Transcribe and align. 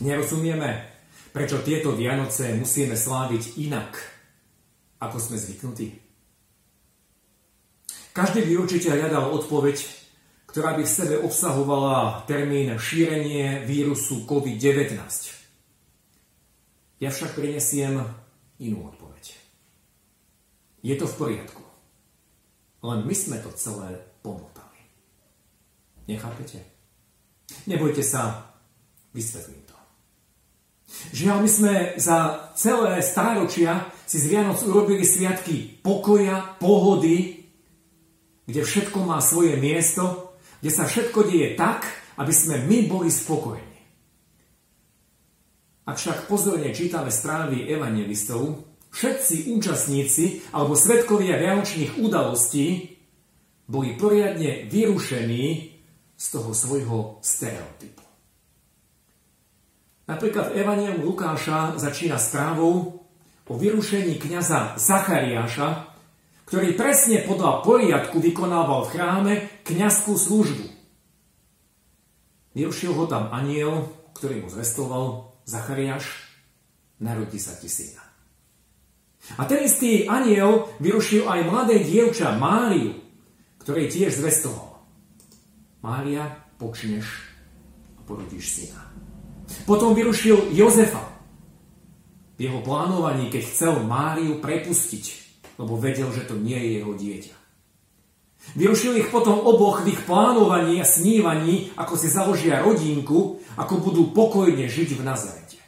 nerozumieme, 0.00 0.90
prečo 1.30 1.62
tieto 1.62 1.94
Vianoce 1.94 2.56
musíme 2.56 2.98
sláviť 2.98 3.60
inak, 3.62 3.94
ako 4.98 5.16
sme 5.20 5.36
zvyknutí. 5.38 5.88
Každý 8.10 8.42
by 8.42 8.52
určite 8.58 8.90
hľadal 8.90 9.30
odpoveď, 9.30 9.78
ktorá 10.50 10.74
by 10.74 10.82
v 10.82 10.90
sebe 10.90 11.14
obsahovala 11.22 12.26
termín 12.26 12.74
šírenie 12.74 13.62
vírusu 13.62 14.26
COVID-19. 14.26 14.98
Ja 16.98 17.14
však 17.14 17.38
prinesiem 17.38 18.02
inú 18.58 18.90
odpoveď. 18.90 19.38
Je 20.82 20.94
to 20.98 21.06
v 21.06 21.16
poriadku. 21.16 21.62
Len 22.82 23.06
my 23.06 23.14
sme 23.14 23.38
to 23.38 23.54
celé 23.54 23.94
pomotali. 24.26 24.80
Nechápete? 26.10 26.66
Nebojte 27.70 28.02
sa, 28.02 28.50
vysvetlím. 29.14 29.69
Žiaľ, 31.14 31.36
my 31.42 31.50
sme 31.50 31.74
za 31.96 32.50
celé 32.58 32.98
stáročia 33.00 33.88
si 34.04 34.18
z 34.18 34.26
Vianoc 34.26 34.58
urobili 34.66 35.06
sviatky 35.06 35.80
pokoja, 35.80 36.58
pohody, 36.58 37.46
kde 38.50 38.60
všetko 38.66 39.06
má 39.06 39.22
svoje 39.22 39.54
miesto, 39.54 40.34
kde 40.58 40.70
sa 40.74 40.84
všetko 40.84 41.30
deje 41.30 41.54
tak, 41.54 41.86
aby 42.18 42.34
sme 42.34 42.66
my 42.66 42.90
boli 42.90 43.08
spokojní. 43.08 43.78
Ak 45.86 45.96
však 45.96 46.26
pozorne 46.26 46.74
čítame 46.74 47.14
správy 47.14 47.70
evangelistov, 47.70 48.66
všetci 48.90 49.54
účastníci 49.54 50.50
alebo 50.50 50.74
svetkovia 50.74 51.38
vianočných 51.38 52.02
udalostí 52.02 52.98
boli 53.70 53.94
poriadne 53.94 54.66
vyrušení 54.66 55.46
z 56.18 56.26
toho 56.34 56.50
svojho 56.50 56.98
stereotypu. 57.22 58.09
Napríklad 60.10 60.58
Evangelium 60.58 61.06
Lukáša 61.06 61.78
začína 61.78 62.18
správou 62.18 62.98
o 63.46 63.54
vyrušení 63.54 64.18
kniaza 64.18 64.74
Zachariáša, 64.74 65.86
ktorý 66.50 66.74
presne 66.74 67.22
podľa 67.22 67.62
poriadku 67.62 68.18
vykonával 68.18 68.90
v 68.90 68.90
chráme 68.90 69.32
kniazskú 69.62 70.18
službu. 70.18 70.66
Vyrušil 72.58 72.90
ho 72.90 73.06
tam 73.06 73.30
aniel, 73.30 73.86
ktorý 74.18 74.42
mu 74.42 74.48
zvestoval 74.50 75.30
Zachariáš, 75.46 76.10
narodí 76.98 77.38
sa 77.38 77.54
ti 77.54 77.70
syna. 77.70 78.02
A 79.38 79.46
ten 79.46 79.62
istý 79.62 80.10
aniel 80.10 80.74
vyrušil 80.82 81.30
aj 81.30 81.46
mladé 81.46 81.86
dievča 81.86 82.34
Máriu, 82.34 82.98
ktorej 83.62 83.86
tiež 83.86 84.18
zvestoval. 84.18 84.82
Mária, 85.86 86.26
počneš 86.58 87.30
a 87.94 88.02
porodíš 88.02 88.58
syna. 88.58 88.90
Potom 89.66 89.94
vyrušil 89.94 90.54
Jozefa 90.54 91.10
v 92.40 92.48
jeho 92.48 92.60
plánovaní, 92.64 93.28
keď 93.28 93.42
chcel 93.44 93.74
Máriu 93.84 94.40
prepustiť, 94.40 95.04
lebo 95.60 95.76
vedel, 95.76 96.08
že 96.14 96.24
to 96.24 96.38
nie 96.40 96.56
je 96.56 96.70
jeho 96.80 96.92
dieťa. 96.96 97.36
Vyrušil 98.56 98.96
ich 98.96 99.12
potom 99.12 99.36
oboch 99.36 99.84
v 99.84 99.92
ich 99.92 100.00
plánovaní 100.08 100.80
a 100.80 100.88
snívaní, 100.88 101.70
ako 101.76 101.94
si 102.00 102.08
založia 102.08 102.64
rodinku, 102.64 103.38
ako 103.60 103.74
budú 103.84 104.02
pokojne 104.16 104.64
žiť 104.64 104.96
v 104.96 105.02
Nazarete. 105.04 105.60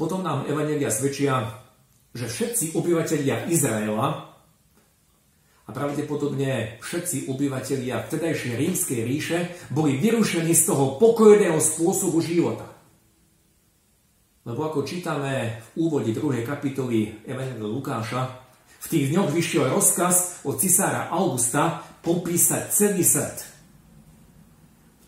Potom 0.00 0.24
nám 0.26 0.48
Evangelia 0.50 0.90
svedčia, 0.90 1.62
že 2.16 2.26
všetci 2.26 2.74
obyvateľia 2.74 3.46
Izraela 3.52 4.33
a 5.64 5.70
pravdepodobne 5.72 6.76
všetci 6.84 7.32
obyvateľia 7.32 8.04
vtedajšej 8.04 8.52
rímskej 8.52 9.00
ríše 9.00 9.38
boli 9.72 9.96
vyrušení 9.96 10.52
z 10.52 10.62
toho 10.68 11.00
pokojného 11.00 11.56
spôsobu 11.56 12.20
života. 12.20 12.68
Lebo 14.44 14.60
ako 14.68 14.84
čítame 14.84 15.64
v 15.72 15.88
úvode 15.88 16.12
2. 16.12 16.44
kapitoly 16.44 17.24
Evangelia 17.24 17.64
Lukáša, 17.64 18.44
v 18.84 18.86
tých 18.92 19.16
dňoch 19.16 19.32
vyšiel 19.32 19.72
rozkaz 19.72 20.44
od 20.44 20.60
cisára 20.60 21.08
Augusta 21.08 21.80
popísať 22.04 22.68
celý 22.68 23.00
svet. 23.00 23.48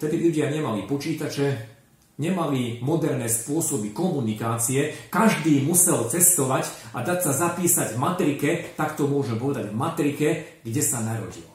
Vtedy 0.01 0.17
ľudia 0.17 0.49
nemali 0.49 0.89
počítače, 0.89 1.76
nemali 2.17 2.81
moderné 2.81 3.29
spôsoby 3.29 3.93
komunikácie, 3.93 5.09
každý 5.13 5.61
musel 5.65 6.09
cestovať 6.09 6.69
a 6.97 7.05
dať 7.05 7.19
sa 7.29 7.33
zapísať 7.33 7.95
v 7.95 8.01
matrike, 8.01 8.51
tak 8.77 8.97
to 8.97 9.05
môže 9.05 9.37
povedať 9.37 9.69
v 9.69 9.77
matrike, 9.77 10.29
kde 10.65 10.83
sa 10.83 11.05
narodilo. 11.05 11.53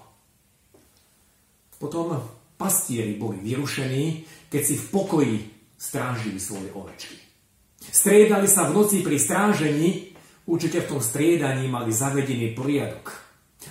Potom 1.82 2.14
pastieri 2.62 3.18
boli 3.18 3.42
vyrušení, 3.42 4.06
keď 4.54 4.62
si 4.62 4.76
v 4.78 4.86
pokoji 4.94 5.36
strážili 5.82 6.38
svoje 6.38 6.70
ovečky. 6.78 7.18
Striedali 7.82 8.46
sa 8.46 8.70
v 8.70 8.78
noci 8.78 9.02
pri 9.02 9.18
strážení, 9.18 10.14
určite 10.46 10.86
v 10.86 10.90
tom 10.94 11.02
striedaní 11.02 11.66
mali 11.66 11.90
zavedený 11.90 12.54
poriadok. 12.54 13.10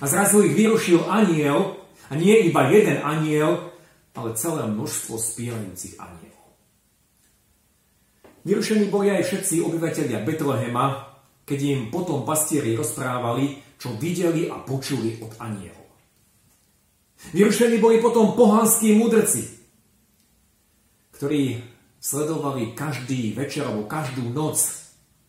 A 0.02 0.10
zrazu 0.10 0.42
ich 0.42 0.58
vyrušil 0.58 1.06
aniel, 1.06 1.78
a 2.10 2.18
nie 2.18 2.50
iba 2.50 2.66
jeden 2.66 2.98
aniel, 3.06 3.70
ale 4.18 4.34
celé 4.34 4.66
množstvo 4.66 5.14
spievajúcich 5.14 5.94
aniel. 6.02 6.29
Vyrušení 8.44 8.88
boli 8.88 9.12
aj 9.12 9.26
všetci 9.28 9.60
obyvateľia 9.60 10.24
Betlehema, 10.24 11.12
keď 11.44 11.58
im 11.66 11.80
potom 11.92 12.24
pastieri 12.24 12.72
rozprávali, 12.72 13.60
čo 13.76 13.96
videli 13.96 14.48
a 14.48 14.60
počuli 14.60 15.20
od 15.20 15.36
anielov. 15.40 15.88
Vyrušení 17.36 17.76
boli 17.76 18.00
potom 18.00 18.32
pohanskí 18.32 18.96
mudrci, 18.96 19.44
ktorí 21.20 21.60
sledovali 22.00 22.72
každý 22.72 23.36
večer 23.36 23.68
alebo 23.68 23.84
každú 23.84 24.24
noc 24.32 24.56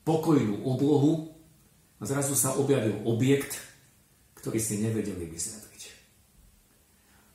pokojnú 0.07 0.63
oblohu 0.63 1.35
a 1.99 2.07
zrazu 2.07 2.31
sa 2.31 2.55
objavil 2.55 2.95
objekt, 3.03 3.59
ktorý 4.39 4.57
si 4.57 4.79
nevedeli 4.79 5.27
vysvetliť. 5.27 5.83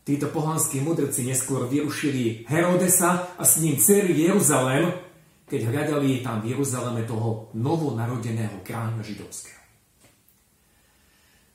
Títo 0.07 0.31
pohanskí 0.33 0.81
mudrci 0.81 1.27
neskôr 1.29 1.69
vyrušili 1.69 2.49
Herodesa 2.49 3.37
a 3.37 3.43
s 3.45 3.61
ním 3.61 3.77
celý 3.77 4.15
Jeruzalém, 4.25 5.06
keď 5.47 5.61
hľadali 5.71 6.27
tam 6.27 6.43
v 6.43 6.55
Jeruzaleme 6.55 7.07
toho 7.07 7.55
novonarodeného 7.55 8.67
kráľa 8.67 9.03
židovského. 9.07 9.63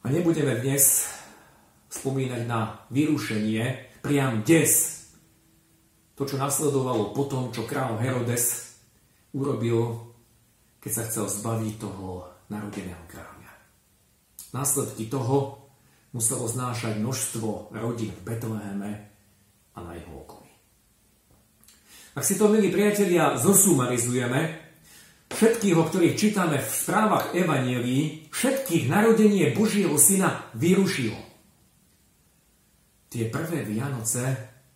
A 0.02 0.10
nebudeme 0.10 0.58
dnes 0.58 1.12
spomínať 1.92 2.48
na 2.48 2.88
vyrušenie, 2.90 3.92
priam 4.02 4.42
des, 4.48 5.04
to, 6.16 6.24
čo 6.24 6.40
nasledovalo 6.40 7.12
po 7.12 7.28
tom, 7.28 7.52
čo 7.52 7.68
kráľ 7.68 8.00
Herodes 8.00 8.78
urobil, 9.36 10.10
keď 10.80 10.92
sa 10.92 11.04
chcel 11.06 11.26
zbaviť 11.28 11.74
toho 11.78 12.26
narodeného 12.50 13.04
kráľa. 13.12 13.32
Následky 14.52 15.08
toho 15.08 15.72
muselo 16.12 16.44
znášať 16.44 17.00
množstvo 17.00 17.72
rodín 17.72 18.12
v 18.12 18.24
Betleheme 18.28 18.92
a 19.72 19.80
na 19.80 19.96
jeho 19.96 20.28
okolí. 20.28 20.51
Ak 22.12 22.28
si 22.28 22.36
to, 22.36 22.52
milí 22.52 22.68
priatelia, 22.68 23.40
zosumarizujeme, 23.40 24.60
všetkých, 25.32 25.76
o 25.80 25.88
ktorých 25.88 26.20
čítame 26.20 26.60
v 26.60 26.68
správach 26.68 27.32
Evanielii, 27.32 28.28
všetkých 28.28 28.92
narodenie 28.92 29.56
Božieho 29.56 29.96
Syna 29.96 30.52
vyrušilo. 30.60 31.16
Tie 33.08 33.32
prvé 33.32 33.64
Vianoce 33.64 34.24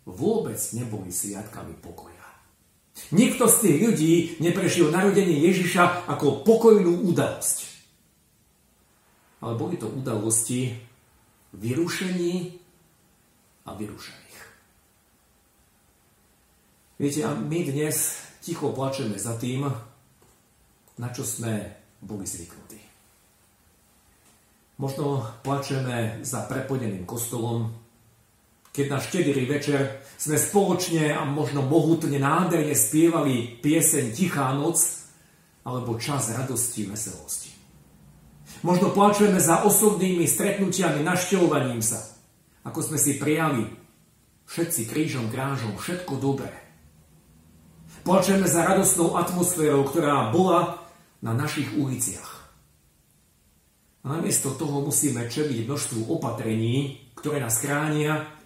vôbec 0.08 0.56
neboli 0.72 1.12
sviatkami 1.12 1.76
pokoja. 1.76 2.16
Nikto 3.12 3.44
z 3.52 3.56
tých 3.60 3.78
ľudí 3.84 4.14
neprešiel 4.40 4.88
narodenie 4.88 5.36
Ježiša 5.44 6.08
ako 6.08 6.40
pokojnú 6.40 7.04
udalosť. 7.12 7.58
Ale 9.44 9.60
boli 9.60 9.76
to 9.76 9.92
udalosti 9.92 10.72
vyrušení 11.52 12.56
a 13.68 13.76
vyrušení. 13.76 14.25
Viete, 16.96 17.28
a 17.28 17.36
my 17.36 17.60
dnes 17.60 18.16
ticho 18.40 18.72
plačeme 18.72 19.20
za 19.20 19.36
tým, 19.36 19.68
na 20.96 21.08
čo 21.12 21.28
sme 21.28 21.76
boli 22.00 22.24
zvyknutí. 22.24 22.80
Možno 24.80 25.20
plačeme 25.44 26.24
za 26.24 26.48
preplneným 26.48 27.04
kostolom, 27.04 27.68
keď 28.72 28.86
na 28.88 28.98
štedrý 29.00 29.44
večer 29.44 30.00
sme 30.16 30.40
spoločne 30.40 31.12
a 31.12 31.28
možno 31.28 31.60
mohutne 31.60 32.16
nádherne 32.16 32.72
spievali 32.72 33.60
pieseň 33.60 34.16
Tichá 34.16 34.56
noc 34.56 34.80
alebo 35.68 36.00
čas 36.00 36.32
radosti, 36.32 36.88
veselosti. 36.88 37.52
Možno 38.64 38.88
plačujeme 38.96 39.36
za 39.36 39.68
osobnými 39.68 40.24
stretnutiami, 40.24 41.04
našťovaním 41.04 41.84
sa, 41.84 42.00
ako 42.64 42.80
sme 42.80 42.96
si 42.96 43.20
prijali 43.20 43.68
všetci 44.48 44.88
krížom, 44.88 45.28
krážom, 45.28 45.76
všetko 45.76 46.16
dobré. 46.16 46.65
Plačujeme 48.06 48.46
za 48.46 48.62
radostnou 48.62 49.18
atmosférou, 49.18 49.82
ktorá 49.82 50.30
bola 50.30 50.78
na 51.18 51.34
našich 51.34 51.74
uliciach. 51.74 52.46
A 54.06 54.14
namiesto 54.14 54.54
toho 54.54 54.86
musíme 54.86 55.26
čeliť 55.26 55.66
množstvu 55.66 56.06
opatrení, 56.14 57.10
ktoré 57.18 57.42
nás 57.42 57.58
chránia 57.58 58.36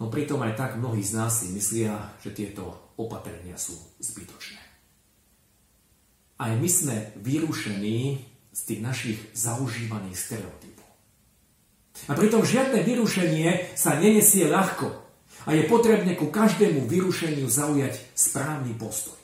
No 0.00 0.08
pritom 0.08 0.40
aj 0.40 0.56
tak 0.56 0.70
mnohí 0.80 1.04
z 1.04 1.12
nás 1.12 1.44
si 1.44 1.52
myslia, 1.52 1.92
že 2.24 2.32
tieto 2.32 2.96
opatrenia 2.96 3.60
sú 3.60 3.76
zbytočné. 4.00 4.64
Aj 6.40 6.56
my 6.56 6.68
sme 6.72 7.12
vyrušení 7.20 8.24
z 8.48 8.60
tých 8.64 8.80
našich 8.80 9.20
zaužívaných 9.36 10.16
stereotypov. 10.16 10.88
A 12.08 12.16
pritom 12.16 12.40
žiadne 12.40 12.80
vyrušenie 12.80 13.76
sa 13.76 14.00
nenesie 14.00 14.48
ľahko 14.48 14.88
a 15.46 15.56
je 15.56 15.64
potrebné 15.64 16.16
ku 16.16 16.28
každému 16.28 16.84
vyrušeniu 16.84 17.48
zaujať 17.48 17.96
správny 18.12 18.76
postoj. 18.76 19.16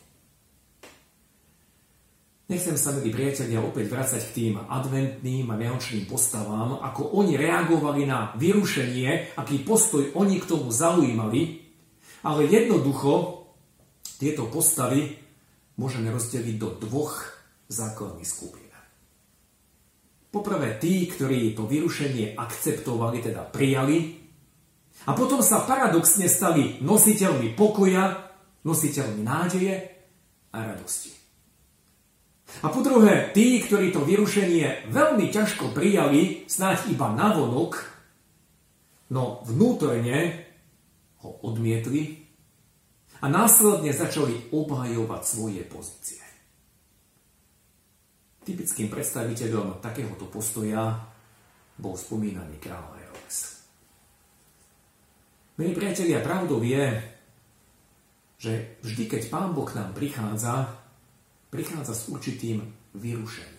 Nechcem 2.47 2.79
sa, 2.79 2.95
milí 2.95 3.11
priatelia, 3.11 3.59
opäť 3.59 3.91
vrácať 3.91 4.23
k 4.31 4.35
tým 4.39 4.55
adventným 4.71 5.51
a 5.51 5.59
vianočným 5.59 6.07
postavám, 6.07 6.79
ako 6.79 7.19
oni 7.19 7.35
reagovali 7.35 8.07
na 8.07 8.31
vyrušenie, 8.39 9.35
aký 9.35 9.67
postoj 9.67 10.15
oni 10.15 10.39
k 10.39 10.47
tomu 10.47 10.71
zaujímali, 10.71 11.67
ale 12.23 12.47
jednoducho 12.47 13.43
tieto 14.23 14.47
postavy 14.47 15.19
môžeme 15.75 16.07
rozdeliť 16.15 16.55
do 16.55 16.71
dvoch 16.87 17.35
základných 17.67 18.31
skupín. 18.31 18.71
Poprvé 20.31 20.79
tí, 20.79 21.09
ktorí 21.11 21.57
to 21.57 21.67
vyrušenie 21.67 22.39
akceptovali, 22.39 23.27
teda 23.27 23.43
prijali, 23.43 24.26
a 25.07 25.11
potom 25.15 25.39
sa 25.39 25.63
paradoxne 25.63 26.27
stali 26.27 26.83
nositeľmi 26.83 27.55
pokoja, 27.55 28.35
nositeľmi 28.67 29.23
nádeje 29.23 29.75
a 30.51 30.59
radosti. 30.67 31.15
A 32.63 32.73
po 32.73 32.83
druhé, 32.83 33.31
tí, 33.31 33.63
ktorí 33.63 33.95
to 33.95 34.03
vyrušenie 34.03 34.91
veľmi 34.91 35.31
ťažko 35.31 35.71
prijali, 35.71 36.47
snáď 36.51 36.91
iba 36.91 37.13
navonok, 37.15 37.85
no 39.15 39.45
vnútorne 39.47 40.47
ho 41.23 41.31
odmietli 41.47 42.27
a 43.23 43.31
následne 43.31 43.95
začali 43.95 44.51
obhajovať 44.51 45.23
svoje 45.23 45.63
pozície. 45.69 46.23
Typickým 48.47 48.87
predstaviteľom 48.91 49.83
takéhoto 49.83 50.31
postoja 50.31 51.03
bol 51.77 51.99
spomínaný 51.99 52.59
kráľ. 52.63 52.96
Milí 55.57 55.73
priatelia, 55.73 56.21
pravdou 56.21 56.61
je, 56.61 57.01
že 58.37 58.77
vždy, 58.85 59.09
keď 59.09 59.23
Pán 59.33 59.57
Boh 59.57 59.65
k 59.65 59.81
nám 59.81 59.97
prichádza, 59.97 60.69
prichádza 61.49 61.97
s 61.97 62.13
určitým 62.13 62.61
vyrušením. 62.93 63.57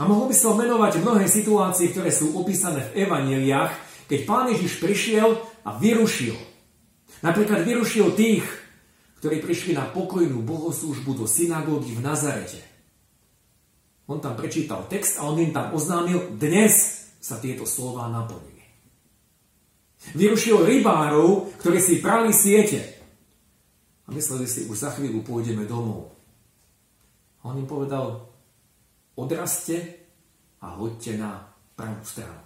A 0.00 0.02
mohol 0.08 0.32
by 0.32 0.36
som 0.36 0.56
menovať 0.56 1.04
mnohé 1.04 1.28
situácie, 1.28 1.92
ktoré 1.92 2.08
sú 2.08 2.40
opísané 2.40 2.88
v 2.88 3.04
evaneliách, 3.04 3.72
keď 4.08 4.20
Pán 4.24 4.48
Ježiš 4.48 4.80
prišiel 4.80 5.36
a 5.60 5.76
vyrušil. 5.76 6.32
Napríklad 7.20 7.68
vyrušil 7.68 8.16
tých, 8.16 8.48
ktorí 9.20 9.44
prišli 9.44 9.76
na 9.76 9.84
pokojnú 9.92 10.40
bohoslužbu 10.40 11.20
do 11.20 11.28
synagógy 11.28 11.92
v 11.92 12.00
Nazarete. 12.00 12.64
On 14.08 14.24
tam 14.24 14.40
prečítal 14.40 14.88
text 14.88 15.20
a 15.20 15.28
on 15.28 15.36
im 15.36 15.52
tam 15.52 15.76
oznámil, 15.76 16.32
dnes 16.36 17.04
sa 17.20 17.36
tieto 17.40 17.68
slova 17.68 18.08
naplnili. 18.08 18.53
Vyrušil 20.12 20.60
rybárov, 20.60 21.56
ktorí 21.56 21.80
si 21.80 22.04
prali 22.04 22.36
siete 22.36 22.94
a 24.04 24.12
mysleli 24.12 24.44
si, 24.44 24.68
už 24.68 24.76
za 24.76 24.92
chvíľu 24.92 25.24
pôjdeme 25.24 25.64
domov. 25.64 26.12
A 27.40 27.48
on 27.48 27.56
im 27.56 27.68
povedal, 27.68 28.28
odraste 29.16 30.04
a 30.60 30.76
hoďte 30.76 31.16
na 31.16 31.40
pravú 31.72 32.04
stranu. 32.04 32.44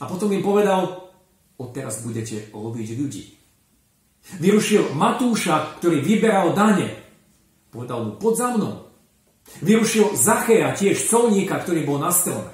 A 0.00 0.04
potom 0.04 0.28
im 0.32 0.44
povedal, 0.44 1.08
odteraz 1.56 2.04
budete 2.04 2.52
loviť 2.52 2.88
ľudí. 2.96 3.24
Vyrušil 4.40 4.96
Matúša, 4.96 5.80
ktorý 5.80 6.00
vyberal 6.00 6.56
dane. 6.56 6.88
Povedal 7.68 8.08
mu, 8.08 8.10
pod 8.16 8.40
za 8.40 8.56
mnou. 8.56 8.88
Vyrušil 9.60 10.16
Zachea, 10.16 10.72
tiež 10.72 10.96
colníka, 11.04 11.60
ktorý 11.60 11.84
bol 11.84 12.00
na 12.00 12.08
strome. 12.08 12.53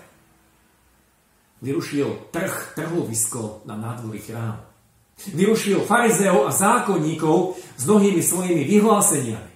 Vyrušil 1.60 2.32
trh, 2.32 2.72
trhovisko 2.72 3.62
na 3.68 3.76
nádvorí 3.76 4.24
chrámu. 4.24 4.64
Vyrušil 5.36 5.84
farizeov 5.84 6.48
a 6.48 6.52
zákonníkov 6.52 7.60
s 7.76 7.84
mnohými 7.84 8.24
svojimi 8.24 8.64
vyhláseniami. 8.64 9.52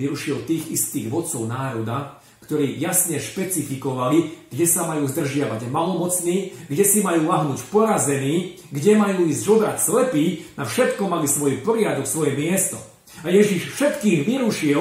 Vyrušil 0.00 0.48
tých 0.48 0.72
istých 0.72 1.12
vodcov 1.12 1.44
národa, 1.44 2.16
ktorí 2.48 2.80
jasne 2.80 3.20
špecifikovali, 3.20 4.48
kde 4.48 4.66
sa 4.66 4.88
majú 4.88 5.04
zdržiavať 5.08 5.68
malomocní, 5.68 6.56
kde 6.66 6.84
si 6.84 7.04
majú 7.04 7.28
lahnúť 7.28 7.60
porazení, 7.68 8.60
kde 8.72 8.92
majú 8.98 9.28
ísť 9.28 9.40
žobrať 9.46 9.76
slepí, 9.78 10.48
na 10.56 10.64
všetko 10.66 11.06
mali 11.06 11.28
svoj 11.30 11.60
poriadok, 11.62 12.08
svoje 12.08 12.34
miesto. 12.34 12.80
A 13.22 13.30
Ježiš 13.30 13.76
všetkých 13.76 14.26
vyrušil, 14.26 14.80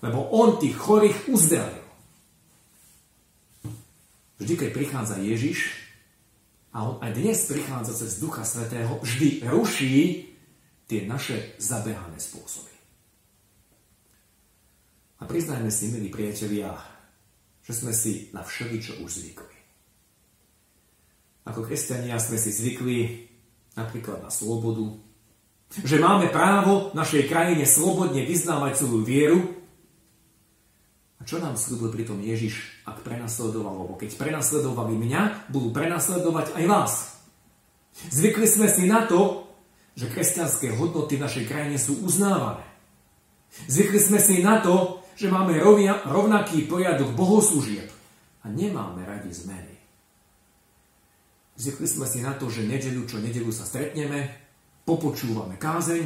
lebo 0.00 0.18
on 0.32 0.56
tých 0.56 0.78
chorých 0.78 1.28
uzdravil. 1.28 1.83
Vždy, 4.38 4.54
keď 4.58 4.70
prichádza 4.74 5.16
Ježiš, 5.22 5.84
a 6.74 6.90
on 6.90 6.98
aj 6.98 7.14
dnes 7.14 7.38
prichádza 7.46 7.94
cez 7.94 8.18
Ducha 8.18 8.42
Svetého, 8.42 8.98
vždy 8.98 9.46
ruší 9.46 10.26
tie 10.90 11.06
naše 11.06 11.54
zabehané 11.62 12.18
spôsoby. 12.18 12.74
A 15.22 15.30
priznajme 15.30 15.70
si, 15.70 15.94
milí 15.94 16.10
priatelia, 16.10 16.74
že 17.62 17.72
sme 17.78 17.94
si 17.94 18.28
na 18.34 18.42
všeličo 18.42 19.00
už 19.06 19.10
zvykli. 19.22 19.56
Ako 21.46 21.62
kresťania 21.62 22.18
sme 22.18 22.36
si 22.36 22.50
zvykli 22.50 23.30
napríklad 23.78 24.20
na 24.20 24.34
slobodu, 24.34 24.98
že 25.82 25.96
máme 26.02 26.28
právo 26.34 26.90
v 26.90 26.98
našej 26.98 27.30
krajine 27.30 27.64
slobodne 27.64 28.26
vyznávať 28.26 28.82
svoju 28.82 29.00
vieru, 29.06 29.40
čo 31.24 31.40
nám 31.40 31.56
slúbil 31.56 31.90
pritom 31.90 32.20
Ježiš, 32.20 32.84
ak 32.84 33.00
prenasledoval, 33.00 33.84
lebo 33.84 33.94
keď 33.96 34.16
prenasledovali 34.16 34.94
mňa, 34.96 35.50
budú 35.52 35.72
prenasledovať 35.72 36.56
aj 36.56 36.64
vás. 36.68 36.92
Zvykli 38.12 38.46
sme 38.48 38.68
si 38.68 38.84
na 38.84 39.08
to, 39.08 39.48
že 39.94 40.10
kresťanské 40.10 40.74
hodnoty 40.74 41.16
v 41.16 41.24
našej 41.24 41.44
krajine 41.48 41.78
sú 41.78 42.02
uznávané. 42.02 42.66
Zvykli 43.70 44.00
sme 44.02 44.18
si 44.18 44.42
na 44.42 44.58
to, 44.58 45.06
že 45.14 45.30
máme 45.30 45.54
rovia, 45.62 46.02
rovnaký 46.02 46.66
poriadok 46.66 47.14
bohoslúžieb 47.14 47.86
a 48.42 48.46
nemáme 48.50 49.06
radi 49.06 49.30
zmeny. 49.30 49.74
Zvykli 51.54 51.86
sme 51.86 52.06
si 52.10 52.18
na 52.18 52.34
to, 52.34 52.50
že 52.50 52.66
nedelu 52.66 53.06
čo 53.06 53.22
nedelu 53.22 53.54
sa 53.54 53.62
stretneme, 53.62 54.26
popočúvame 54.82 55.54
kázeň, 55.54 56.02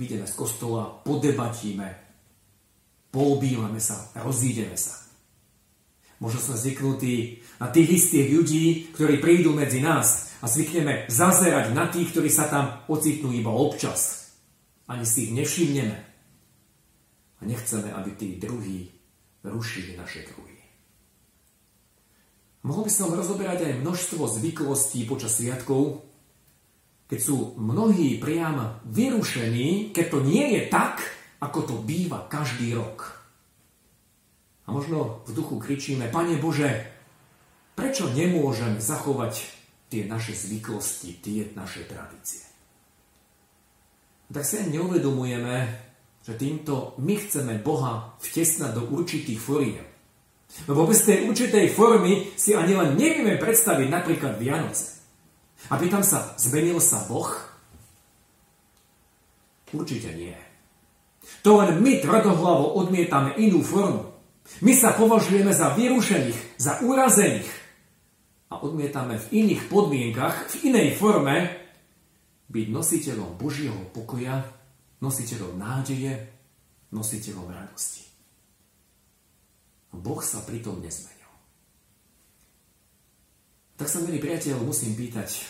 vidíme 0.00 0.24
z 0.24 0.34
kostola, 0.34 0.88
podebatíme, 1.04 2.05
poobívame 3.16 3.80
sa, 3.80 4.12
rozídeme 4.20 4.76
sa. 4.76 4.92
Možno 6.20 6.40
sme 6.40 6.56
zvyknutí 6.60 7.40
na 7.56 7.72
tých 7.72 8.04
istých 8.04 8.28
ľudí, 8.28 8.64
ktorí 8.92 9.16
prídu 9.24 9.56
medzi 9.56 9.80
nás 9.80 10.36
a 10.40 10.48
zvykneme 10.48 11.08
zazerať 11.08 11.72
na 11.72 11.88
tých, 11.88 12.12
ktorí 12.12 12.28
sa 12.28 12.52
tam 12.52 12.84
ocitnú 12.92 13.32
iba 13.32 13.48
občas. 13.48 14.32
Ani 14.84 15.08
si 15.08 15.28
ich 15.28 15.32
nevšimneme. 15.32 15.98
A 17.36 17.42
nechceme, 17.44 17.88
aby 17.92 18.10
tí 18.16 18.36
druhí 18.36 18.88
rušili 19.44 19.96
naše 19.96 20.24
kruhy. 20.28 20.56
Mohol 22.64 22.88
by 22.88 22.92
som 22.92 23.16
rozoberať 23.16 23.58
aj 23.64 23.80
množstvo 23.80 24.24
zvyklostí 24.40 25.04
počas 25.08 25.36
sviatkov, 25.36 26.04
keď 27.06 27.20
sú 27.22 27.54
mnohí 27.60 28.18
priam 28.18 28.82
vyrušení, 28.88 29.94
keď 29.94 30.06
to 30.10 30.18
nie 30.26 30.58
je 30.58 30.62
tak, 30.66 31.15
ako 31.46 31.60
to 31.62 31.74
býva 31.86 32.26
každý 32.26 32.74
rok. 32.74 33.22
A 34.66 34.74
možno 34.74 35.22
v 35.24 35.30
duchu 35.30 35.62
kričíme, 35.62 36.10
Pane 36.10 36.42
Bože, 36.42 36.90
prečo 37.78 38.10
nemôžeme 38.10 38.82
zachovať 38.82 39.46
tie 39.86 40.10
naše 40.10 40.34
zvyklosti, 40.34 41.22
tie 41.22 41.54
naše 41.54 41.86
tradície? 41.86 42.42
Tak 44.26 44.42
si 44.42 44.58
aj 44.58 44.74
neuvedomujeme, 44.74 45.56
že 46.26 46.34
týmto 46.34 46.98
my 46.98 47.14
chceme 47.14 47.62
Boha 47.62 48.18
vtesnať 48.18 48.74
do 48.74 48.82
určitých 48.90 49.38
foriem. 49.38 49.86
Lebo 50.66 50.90
bez 50.90 51.06
tej 51.06 51.30
určitej 51.30 51.70
formy 51.70 52.34
si 52.34 52.58
ani 52.58 52.74
len 52.74 52.98
nevieme 52.98 53.38
predstaviť 53.38 53.86
napríklad 53.86 54.34
Vianoce. 54.34 54.98
A 55.70 55.78
pýtam 55.78 56.02
sa, 56.02 56.34
zmenil 56.38 56.82
sa 56.82 57.06
Boh? 57.06 57.30
Určite 59.70 60.10
nie. 60.14 60.45
To 61.46 61.62
len 61.62 61.78
my 61.82 62.02
tvrdohlavo 62.02 62.74
odmietame 62.78 63.38
inú 63.38 63.62
formu. 63.62 64.14
My 64.62 64.72
sa 64.74 64.94
považujeme 64.94 65.50
za 65.50 65.74
vyrušených, 65.74 66.58
za 66.58 66.78
urazených 66.86 67.50
a 68.50 68.62
odmietame 68.62 69.18
v 69.18 69.26
iných 69.42 69.62
podmienkach, 69.66 70.46
v 70.54 70.70
inej 70.70 70.94
forme 70.94 71.50
byť 72.46 72.66
nositeľom 72.70 73.34
Božieho 73.34 73.90
pokoja, 73.90 74.38
nositeľom 75.02 75.58
nádeje, 75.58 76.14
nositeľom 76.94 77.50
radosti. 77.50 78.06
Boh 79.96 80.20
sa 80.22 80.44
pritom 80.46 80.78
nezmenil. 80.78 81.32
Tak 83.76 83.88
sa, 83.90 83.98
milí 84.00 84.22
priateľ, 84.22 84.62
musím 84.62 84.94
pýtať, 84.94 85.42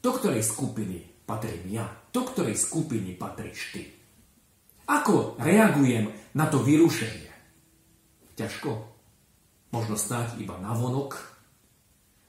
do 0.00 0.10
ktorej 0.16 0.42
skupiny 0.42 1.04
patrím 1.28 1.68
ja? 1.68 1.86
Do 2.10 2.24
ktorej 2.26 2.56
skupiny 2.56 3.14
patríš 3.14 3.76
ty? 3.76 3.99
Ako 4.90 5.38
reagujem 5.38 6.10
na 6.34 6.50
to 6.50 6.58
vyrušenie? 6.66 7.30
Ťažko. 8.34 8.90
Možno 9.70 9.94
snáď 9.94 10.42
iba 10.42 10.58
na 10.58 10.74
vonok 10.74 11.14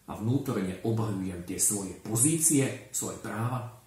a 0.06 0.14
vnútorne 0.14 0.78
obhajujem 0.86 1.42
tie 1.50 1.58
svoje 1.58 1.98
pozície, 2.06 2.94
svoje 2.94 3.18
práva. 3.18 3.82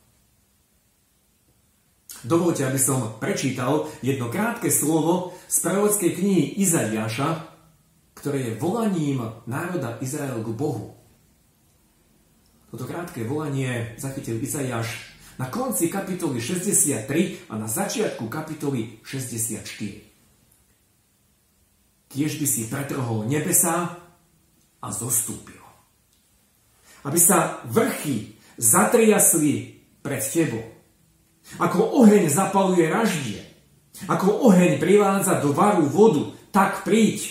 Dovolte, 2.27 2.67
aby 2.67 2.81
som 2.81 3.21
prečítal 3.23 3.87
jedno 4.03 4.27
krátke 4.33 4.75
slovo 4.75 5.39
z 5.47 5.57
prorockej 5.63 6.11
knihy 6.19 6.45
Izaiáša, 6.59 7.47
ktoré 8.19 8.51
je 8.51 8.59
volaním 8.59 9.23
národa 9.47 10.03
Izrael 10.03 10.41
k 10.43 10.51
Bohu. 10.51 10.99
Toto 12.75 12.91
krátke 12.91 13.23
volanie 13.23 13.95
zachytil 14.03 14.43
Izaiáš 14.43 15.14
na 15.39 15.51
konci 15.51 15.91
kapitoly 15.91 16.39
63 16.39 17.51
a 17.51 17.55
na 17.59 17.67
začiatku 17.67 18.29
kapitoly 18.31 19.03
64. 19.03 19.65
Kiež 22.11 22.39
by 22.39 22.47
si 22.47 22.71
pretrhol 22.71 23.27
nebesa 23.27 23.99
a 24.79 24.89
zostúpil. 24.95 25.63
Aby 27.03 27.19
sa 27.19 27.61
vrchy 27.67 28.39
zatriasli 28.57 29.83
pred 30.01 30.23
tebou 30.23 30.75
ako 31.61 32.03
oheň 32.05 32.33
zapaluje 32.33 32.89
raždie, 32.89 33.45
ako 34.09 34.49
oheň 34.51 34.81
privádza 34.81 35.39
do 35.45 35.53
varu 35.53 35.87
vodu, 35.87 36.33
tak 36.51 36.83
príď, 36.83 37.31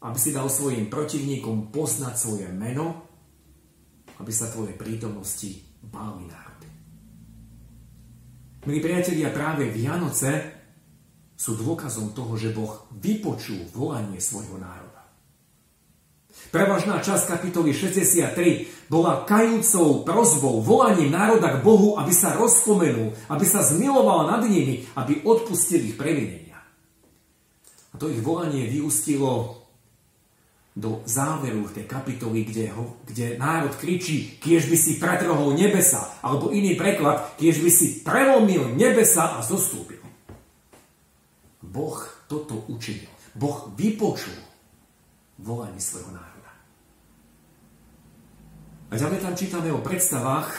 aby 0.00 0.16
si 0.16 0.30
dal 0.32 0.48
svojim 0.48 0.88
protivníkom 0.88 1.74
poznať 1.74 2.14
svoje 2.16 2.46
meno, 2.48 3.04
aby 4.22 4.32
sa 4.32 4.48
tvoje 4.48 4.72
prítomnosti 4.76 5.60
báli 5.82 6.24
národy. 6.30 6.49
Milí 8.68 8.84
priatelia, 8.84 9.32
práve 9.32 9.72
Vianoce 9.72 10.52
sú 11.32 11.56
dôkazom 11.56 12.12
toho, 12.12 12.36
že 12.36 12.52
Boh 12.52 12.84
vypočul 12.92 13.64
volanie 13.72 14.20
svojho 14.20 14.60
národa. 14.60 15.00
Prevažná 16.52 17.00
časť 17.00 17.40
kapitoly 17.40 17.72
63 17.72 18.92
bola 18.92 19.24
kajúcou 19.24 20.04
prozbou, 20.04 20.60
volaním 20.60 21.08
národa 21.08 21.56
k 21.56 21.64
Bohu, 21.64 21.96
aby 21.96 22.12
sa 22.12 22.36
rozpomenul, 22.36 23.16
aby 23.32 23.44
sa 23.48 23.64
zmiloval 23.64 24.28
nad 24.28 24.44
nimi, 24.44 24.84
aby 24.92 25.24
odpustil 25.24 25.80
ich 25.80 25.96
previnenia. 25.96 26.60
A 27.90 27.94
to 27.96 28.12
ich 28.12 28.20
volanie 28.20 28.68
vyústilo 28.68 29.59
do 30.80 31.04
záveru 31.04 31.68
tej 31.68 31.84
kapitoly, 31.84 32.48
kde, 32.48 32.72
ho, 32.72 32.96
kde 33.04 33.36
národ 33.36 33.76
kričí, 33.76 34.40
kiež 34.40 34.64
by 34.64 34.76
si 34.80 34.96
pretrhol 34.96 35.52
nebesa, 35.52 36.16
alebo 36.24 36.48
iný 36.56 36.72
preklad, 36.74 37.36
kiež 37.36 37.60
by 37.60 37.68
si 37.68 38.00
prelomil 38.00 38.72
nebesa 38.72 39.36
a 39.36 39.44
zostúpil. 39.44 40.00
Boh 41.60 42.00
toto 42.24 42.64
učinil. 42.72 43.12
Boh 43.36 43.68
vypočul 43.76 44.40
volanie 45.38 45.78
svojho 45.78 46.10
národa. 46.16 46.52
A 48.90 48.92
ďalej 48.96 49.20
tam 49.22 49.36
čítame 49.36 49.68
o 49.70 49.84
predstavách, 49.84 50.50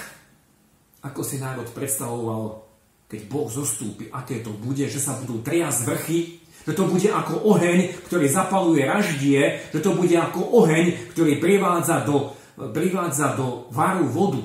ako 1.02 1.22
si 1.26 1.42
národ 1.42 1.68
predstavoval, 1.74 2.64
keď 3.10 3.22
Boh 3.28 3.50
zostúpi, 3.52 4.08
aké 4.08 4.40
to 4.40 4.54
bude, 4.56 4.88
že 4.88 5.02
sa 5.02 5.20
budú 5.20 5.44
triasť 5.44 5.80
vrchy, 5.84 6.20
že 6.66 6.74
to 6.78 6.86
bude 6.86 7.10
ako 7.10 7.42
oheň, 7.58 8.06
ktorý 8.06 8.26
zapaluje 8.30 8.86
raždie, 8.86 9.72
že 9.74 9.80
to 9.82 9.98
bude 9.98 10.14
ako 10.14 10.62
oheň, 10.66 11.14
ktorý 11.14 11.42
privádza 11.42 12.06
do, 12.06 12.34
privádza 12.72 13.34
do 13.34 13.66
varu 13.74 14.06
vodu. 14.06 14.44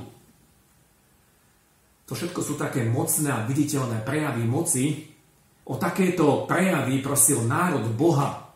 To 2.06 2.12
všetko 2.14 2.40
sú 2.40 2.54
také 2.54 2.86
mocné 2.86 3.34
a 3.34 3.44
viditeľné 3.44 4.06
prejavy 4.06 4.46
moci. 4.46 4.84
O 5.66 5.74
takéto 5.74 6.46
prejavy 6.46 7.02
prosil 7.02 7.42
národ 7.42 7.82
Boha. 7.98 8.46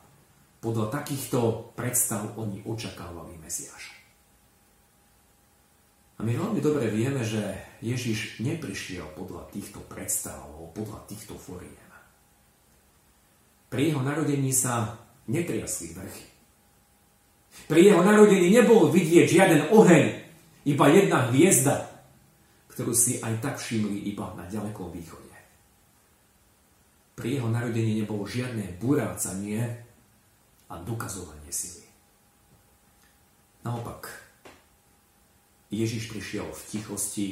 Podľa 0.62 0.92
takýchto 0.92 1.72
predstav 1.74 2.38
oni 2.38 2.62
očakávali 2.62 3.34
Mesiáša. 3.42 4.00
A 6.20 6.22
my 6.22 6.36
veľmi 6.36 6.60
dobre 6.60 6.92
vieme, 6.92 7.24
že 7.24 7.40
Ježiš 7.80 8.44
neprišiel 8.44 9.08
podľa 9.16 9.48
týchto 9.50 9.80
predstav, 9.88 10.44
podľa 10.76 11.00
týchto 11.08 11.34
foriem. 11.34 11.89
Pri 13.70 13.94
jeho 13.94 14.02
narodení 14.02 14.50
sa 14.50 14.98
netriasli 15.30 15.94
vrchy. 15.94 16.26
Pri 17.70 17.80
jeho 17.86 18.02
narodení 18.02 18.50
nebol 18.50 18.90
vidieť 18.90 19.26
žiaden 19.30 19.60
oheň, 19.70 20.04
iba 20.66 20.86
jedna 20.90 21.30
hviezda, 21.30 21.86
ktorú 22.74 22.92
si 22.92 23.22
aj 23.22 23.40
tak 23.40 23.56
všimli 23.62 24.10
iba 24.10 24.34
na 24.34 24.44
ďalekom 24.50 24.90
východe. 24.90 25.30
Pri 27.16 27.38
jeho 27.38 27.48
narodení 27.48 27.96
nebolo 28.00 28.26
žiadne 28.26 28.80
burácanie 28.82 29.86
a 30.70 30.74
dokazovanie 30.80 31.52
sily. 31.52 31.84
Naopak, 33.60 34.08
Ježiš 35.68 36.10
prišiel 36.10 36.48
v 36.48 36.60
tichosti, 36.70 37.28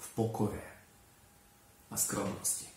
v 0.00 0.06
pokore 0.18 0.64
a 1.88 1.94
skromnosti. 1.94 2.69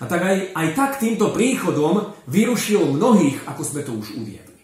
A 0.00 0.04
tak 0.08 0.20
aj, 0.24 0.36
aj 0.56 0.68
tak 0.72 0.92
týmto 1.02 1.30
príchodom 1.34 2.16
vyrušil 2.30 2.96
mnohých, 2.96 3.44
ako 3.44 3.62
sme 3.62 3.82
to 3.84 3.92
už 3.92 4.16
uviedli. 4.16 4.62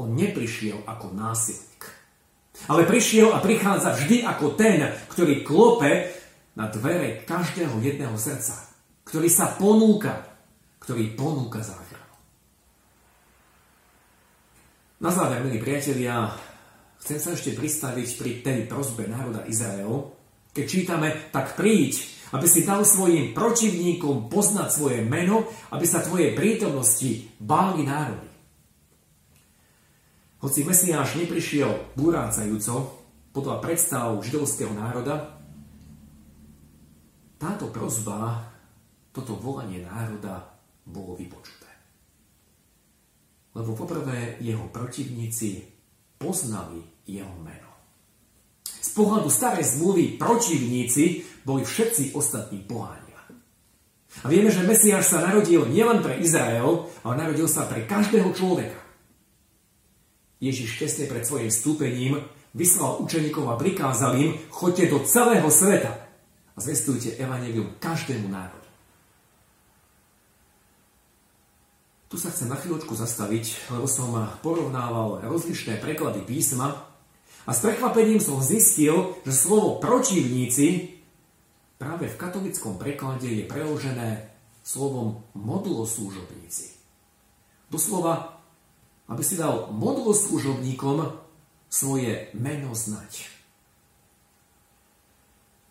On 0.00 0.10
neprišiel 0.16 0.82
ako 0.88 1.12
násilník, 1.12 1.82
ale 2.66 2.88
prišiel 2.88 3.36
a 3.36 3.44
prichádza 3.44 3.94
vždy 3.94 4.24
ako 4.24 4.56
ten, 4.56 4.88
ktorý 5.12 5.44
klope 5.44 6.10
na 6.56 6.66
dvere 6.72 7.22
každého 7.28 7.78
jedného 7.78 8.16
srdca, 8.16 8.56
ktorý 9.06 9.28
sa 9.28 9.54
ponúka, 9.54 10.26
ktorý 10.80 11.12
ponúka 11.14 11.60
záchranu. 11.60 12.16
Na 15.00 15.12
záver, 15.12 15.44
milí 15.44 15.60
priatelia, 15.60 16.32
Chcem 17.00 17.16
sa 17.16 17.32
ešte 17.32 17.56
pristaviť 17.56 18.08
pri 18.20 18.32
tej 18.44 18.58
prozbe 18.68 19.08
národa 19.08 19.48
Izrael, 19.48 20.12
keď 20.52 20.64
čítame, 20.68 21.08
tak 21.32 21.56
príď, 21.56 21.96
aby 22.30 22.46
si 22.46 22.62
dal 22.62 22.86
svojim 22.86 23.34
protivníkom 23.34 24.30
poznať 24.30 24.68
svoje 24.70 24.98
meno, 25.02 25.50
aby 25.74 25.84
sa 25.86 26.02
tvoje 26.02 26.34
prítomnosti 26.34 27.26
báli 27.42 27.82
národy. 27.82 28.30
Hoci 30.40 30.64
Mesiáš 30.64 31.20
neprišiel 31.20 31.94
búrácajúco 31.98 32.96
podľa 33.30 33.60
predstav 33.60 34.16
židovského 34.24 34.72
národa, 34.72 35.40
táto 37.40 37.72
prozba, 37.72 38.52
toto 39.16 39.32
volanie 39.40 39.80
národa 39.80 40.44
bolo 40.84 41.16
vypočuté. 41.16 41.72
Lebo 43.56 43.72
poprvé 43.72 44.36
jeho 44.44 44.68
protivníci 44.68 45.64
poznali 46.20 46.84
jeho 47.08 47.32
meno. 47.40 47.69
Z 48.80 48.96
pohľadu 48.96 49.28
starej 49.28 49.76
zmluvy 49.76 50.16
protivníci 50.16 51.28
boli 51.44 51.68
všetci 51.68 52.16
ostatní 52.16 52.64
pohánia. 52.64 53.20
A 54.20 54.26
vieme, 54.26 54.50
že 54.50 54.66
Mesiáš 54.66 55.14
sa 55.14 55.22
narodil 55.22 55.70
nielen 55.70 56.02
pre 56.02 56.18
Izrael, 56.18 56.90
ale 57.06 57.14
narodil 57.14 57.46
sa 57.46 57.68
pre 57.68 57.86
každého 57.86 58.34
človeka. 58.34 58.80
Ježiš 60.42 60.80
tesne 60.80 61.06
pred 61.06 61.22
svojim 61.22 61.52
vstúpením 61.52 62.24
vyslal 62.56 62.98
učeníkov 63.04 63.46
a 63.46 63.60
prikázal 63.60 64.18
im, 64.18 64.34
choďte 64.50 64.90
do 64.90 64.98
celého 65.06 65.46
sveta 65.46 65.92
a 66.56 66.58
zvestujte 66.58 67.14
evanelium 67.20 67.78
každému 67.78 68.26
národu. 68.26 68.58
Tu 72.10 72.18
sa 72.18 72.34
chcem 72.34 72.50
na 72.50 72.58
chvíľočku 72.58 72.90
zastaviť, 72.98 73.70
lebo 73.70 73.86
som 73.86 74.10
porovnával 74.42 75.22
rozlišné 75.22 75.78
preklady 75.78 76.26
písma 76.26 76.89
a 77.48 77.50
s 77.56 77.64
prekvapením 77.64 78.20
som 78.20 78.44
zistil, 78.44 79.16
že 79.24 79.32
slovo 79.32 79.80
protivníci 79.80 81.00
práve 81.80 82.12
v 82.12 82.18
katolickom 82.20 82.76
preklade 82.76 83.24
je 83.24 83.48
preložené 83.48 84.28
slovom 84.60 85.24
moduloslúžobníci. 85.32 86.76
Doslova, 87.72 88.44
aby 89.08 89.22
si 89.24 89.40
dal 89.40 89.72
modloslužobníkom 89.72 91.16
svoje 91.72 92.28
meno 92.36 92.76
znať. 92.76 93.30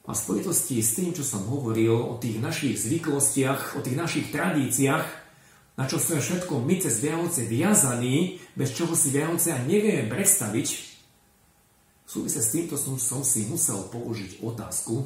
A 0.10 0.18
v 0.18 0.18
spojitosti 0.18 0.82
s 0.82 0.98
tým, 0.98 1.14
čo 1.14 1.22
som 1.22 1.46
hovoril 1.46 1.94
o 1.94 2.18
tých 2.18 2.42
našich 2.42 2.82
zvyklostiach, 2.82 3.78
o 3.78 3.86
tých 3.86 3.94
našich 3.94 4.34
tradíciách, 4.34 5.06
na 5.78 5.86
čo 5.86 6.02
sme 6.02 6.18
všetko 6.18 6.66
my 6.66 6.76
cez 6.82 6.98
Vianoce 6.98 7.46
viazaní, 7.46 8.42
bez 8.58 8.74
čoho 8.74 8.98
si 8.98 9.14
Vianoce 9.14 9.54
ani 9.54 9.78
nevieme 9.78 10.10
predstaviť, 10.10 10.89
v 12.10 12.26
s 12.26 12.50
týmto 12.50 12.74
som, 12.74 12.98
som 12.98 13.22
si 13.22 13.46
musel 13.46 13.86
položiť 13.94 14.42
otázku, 14.42 15.06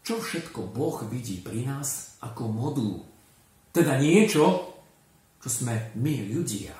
čo 0.00 0.14
všetko 0.16 0.72
Boh 0.72 0.96
vidí 1.12 1.44
pri 1.44 1.68
nás 1.68 2.16
ako 2.24 2.48
modlu. 2.48 3.04
Teda 3.76 4.00
niečo, 4.00 4.72
čo 5.44 5.48
sme 5.52 5.92
my 6.00 6.32
ľudia 6.32 6.72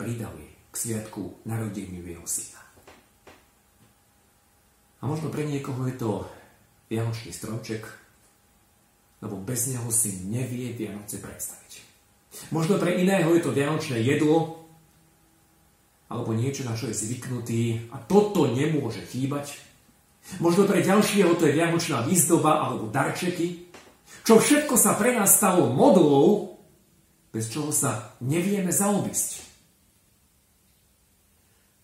pridali 0.00 0.48
k 0.72 0.74
sviatku 0.74 1.44
narodení 1.44 2.00
jeho 2.00 2.24
syna. 2.24 2.64
A 5.00 5.08
možno 5.08 5.28
pre 5.28 5.44
niekoho 5.44 5.84
je 5.84 5.96
to 6.00 6.24
vianočný 6.88 7.32
stromček, 7.32 7.84
lebo 9.20 9.36
bez 9.36 9.68
neho 9.68 9.88
si 9.92 10.24
nevie 10.28 10.72
Vianoce 10.72 11.20
predstaviť. 11.20 11.72
Možno 12.56 12.80
pre 12.80 12.96
iného 12.96 13.28
je 13.36 13.42
to 13.44 13.52
vianočné 13.52 14.00
jedlo, 14.00 14.59
alebo 16.10 16.34
niečo, 16.34 16.66
na 16.66 16.74
čo 16.74 16.90
je 16.90 16.98
zvyknutý 17.06 17.88
a 17.94 18.02
toto 18.02 18.50
nemôže 18.50 19.06
chýbať. 19.06 19.62
Možno 20.42 20.66
pre 20.66 20.82
ďalšieho 20.82 21.38
to 21.38 21.46
je 21.46 21.56
vianočná 21.56 22.02
výzdoba 22.02 22.66
alebo 22.66 22.90
darčeky, 22.90 23.70
čo 24.26 24.36
všetko 24.36 24.74
sa 24.76 24.98
pre 24.98 25.16
nás 25.16 25.38
stalo 25.38 25.70
modlou, 25.70 26.58
bez 27.30 27.48
čoho 27.48 27.70
sa 27.70 28.18
nevieme 28.20 28.74
zaobísť. 28.74 29.48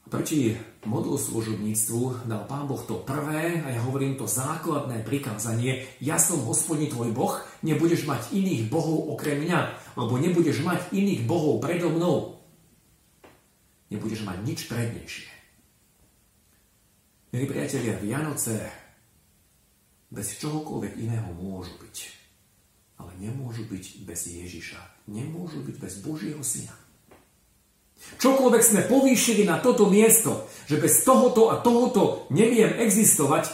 A 0.07 0.11
proti 0.11 0.55
modloslužobníctvu 0.87 2.31
dal 2.31 2.47
Pán 2.47 2.71
Boh 2.71 2.79
to 2.87 3.03
prvé, 3.03 3.59
a 3.67 3.75
ja 3.75 3.81
hovorím 3.83 4.15
to 4.15 4.31
základné 4.31 5.03
prikázanie, 5.03 5.87
ja 5.99 6.15
som 6.15 6.47
hospodin 6.47 6.87
tvoj 6.87 7.11
Boh, 7.11 7.35
nebudeš 7.67 8.07
mať 8.07 8.31
iných 8.31 8.71
bohov 8.71 9.11
okrem 9.19 9.43
mňa, 9.43 9.61
alebo 9.99 10.15
nebudeš 10.15 10.63
mať 10.63 10.95
iných 10.95 11.27
bohov 11.27 11.59
predo 11.59 11.91
mnou. 11.91 12.36
Nebudeš 13.91 14.27
mať 14.27 14.39
nič 14.43 14.61
prednejšie. 14.67 15.31
Milí 17.31 17.47
priatelia, 17.47 18.01
Vianoce 18.01 18.87
bez 20.11 20.39
čohokoľvek 20.39 20.95
iného 21.03 21.31
môžu 21.35 21.75
byť. 21.83 21.97
Ale 22.97 23.13
nemôžu 23.21 23.69
byť 23.69 24.09
bez 24.09 24.31
Ježiša. 24.31 25.11
Nemôžu 25.13 25.61
byť 25.61 25.77
bez 25.77 25.95
Božieho 26.01 26.41
Syna. 26.41 26.73
Čokoľvek 27.97 28.63
sme 28.63 28.83
povýšili 28.89 29.49
na 29.49 29.61
toto 29.61 29.89
miesto, 29.89 30.49
že 30.69 30.81
bez 30.81 31.03
tohoto 31.03 31.53
a 31.53 31.61
tohoto 31.61 32.29
neviem 32.33 32.77
existovať, 32.81 33.49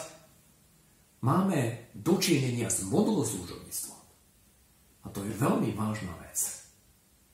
máme 1.23 1.91
dočinenia 1.95 2.67
s 2.67 2.83
modloslúžobníctvom. 2.87 4.01
A 5.03 5.07
to 5.11 5.23
je 5.23 5.33
veľmi 5.39 5.71
vážna 5.75 6.15
vec. 6.23 6.39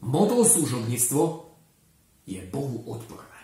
Modloslúžobníctvo 0.05 1.48
je 2.29 2.41
Bohu 2.53 2.85
odporné. 2.85 3.41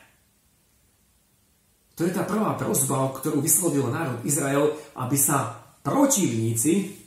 To 1.97 2.05
je 2.05 2.13
tá 2.13 2.27
prvá 2.27 2.53
prozba, 2.59 3.09
ktorú 3.17 3.41
vyslovil 3.41 3.89
národ 3.89 4.21
Izrael, 4.27 4.77
aby 4.99 5.17
sa 5.17 5.57
protivníci, 5.81 7.01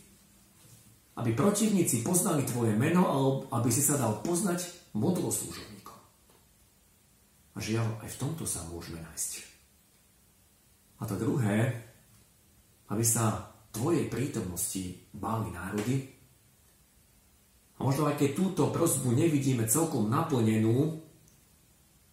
aby 1.19 1.36
protivníci 1.36 2.01
poznali 2.01 2.48
tvoje 2.48 2.74
meno, 2.74 3.03
alebo 3.05 3.29
aby 3.51 3.70
si 3.70 3.83
sa 3.83 4.00
dal 4.00 4.24
poznať 4.24 4.94
modloslúžobníctvo. 4.96 5.96
A 7.53 7.57
žiaľ, 7.59 7.90
aj 8.05 8.09
v 8.16 8.20
tomto 8.22 8.46
sa 8.46 8.63
môžeme 8.70 9.01
nájsť. 9.01 9.31
A 10.98 11.09
to 11.09 11.18
druhé, 11.18 11.74
aby 12.90 13.03
sa 13.03 13.53
tvojej 13.74 14.07
prítomnosti 14.07 15.09
báli 15.13 15.51
národy. 15.53 16.09
A 17.77 17.85
možno 17.85 18.09
aj 18.09 18.18
keď 18.18 18.29
túto 18.33 18.63
prozbu 18.74 19.13
nevidíme 19.13 19.70
celkom 19.70 20.09
naplnenú, 20.09 21.06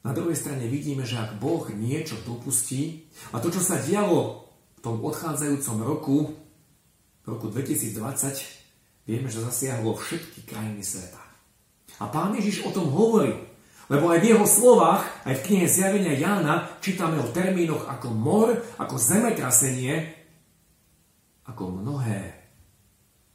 na 0.05 0.13
druhej 0.13 0.37
strane 0.37 0.69
vidíme, 0.69 1.09
že 1.09 1.17
ak 1.17 1.41
Boh 1.41 1.65
niečo 1.73 2.21
dopustí, 2.29 3.09
a 3.33 3.41
to, 3.41 3.49
čo 3.49 3.65
sa 3.65 3.81
dialo 3.81 4.45
v 4.77 4.81
tom 4.85 5.01
odchádzajúcom 5.01 5.79
roku, 5.81 6.17
v 7.25 7.27
roku 7.27 7.49
2020, 7.49 9.09
vieme, 9.09 9.33
že 9.33 9.41
zasiahlo 9.41 9.97
všetky 9.97 10.45
krajiny 10.45 10.85
sveta. 10.85 11.25
A 12.05 12.13
pán 12.13 12.37
Ježiš 12.37 12.69
o 12.69 12.75
tom 12.75 12.93
hovorí. 12.93 13.33
Lebo 13.89 14.09
aj 14.09 14.25
v 14.25 14.29
jeho 14.33 14.47
slovách, 14.49 15.05
aj 15.29 15.41
v 15.41 15.45
knihe 15.45 15.67
Zjavenia 15.69 16.17
Jána, 16.17 16.81
čítame 16.81 17.21
o 17.21 17.29
termínoch 17.29 17.85
ako 17.85 18.09
mor, 18.17 18.49
ako 18.81 18.97
zemetrasenie, 18.97 20.09
ako 21.45 21.81
mnohé 21.85 22.33